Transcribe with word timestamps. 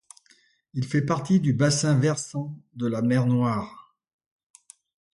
Il 0.73 0.83
fait 0.87 1.03
partie 1.03 1.39
du 1.39 1.53
bassin 1.53 1.93
versant 1.99 2.57
de 2.73 2.87
la 2.87 3.03
mer 3.03 3.27
Noire. 3.27 3.95